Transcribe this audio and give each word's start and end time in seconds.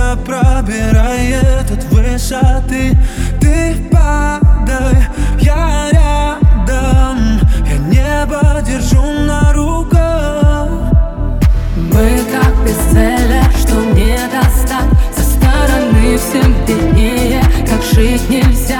Меня 0.00 0.16
пробирает 0.16 1.70
от 1.70 1.84
высоты. 1.84 2.96
Ты 3.38 3.76
падай, 3.92 4.96
я 5.40 5.90
рядом 5.92 7.38
Я 7.66 7.76
небо 7.76 8.62
держу 8.66 9.02
на 9.02 9.52
руках. 9.52 10.68
Мы 11.76 12.20
как 12.32 12.64
без 12.64 12.76
цели, 12.90 13.42
что 13.60 13.74
не 13.94 14.16
достать. 14.32 14.88
Со 15.14 15.22
стороны 15.22 16.16
всем 16.16 16.54
виднее, 16.66 17.42
как 17.68 17.82
жить 17.82 18.28
нельзя. 18.30 18.79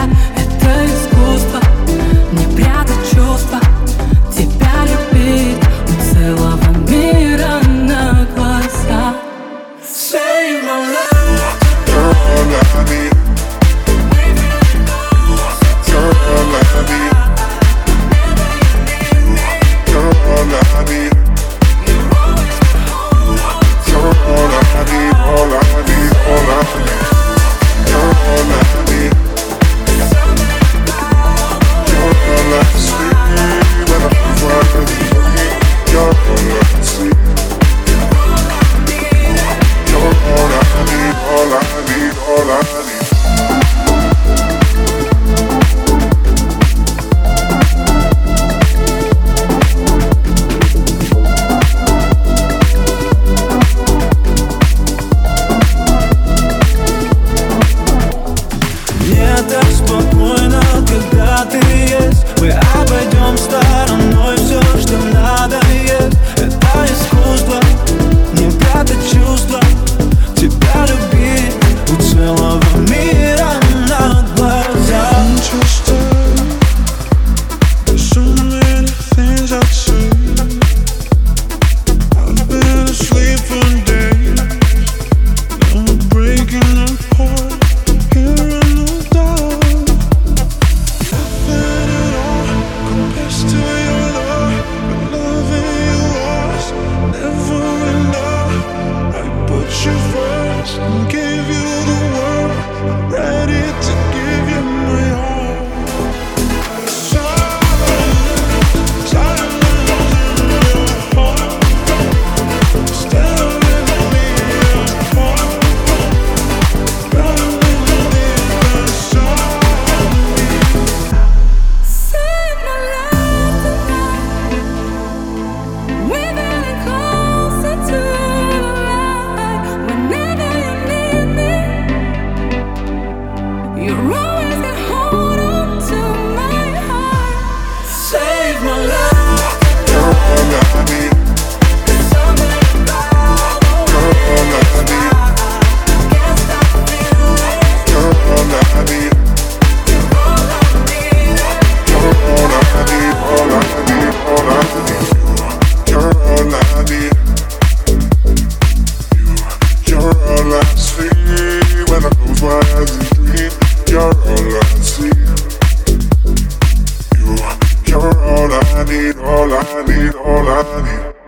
all 169.41 169.55
I 169.55 169.83
need, 169.87 170.15
all 170.17 170.49
I 170.49 170.83
need. 170.83 171.20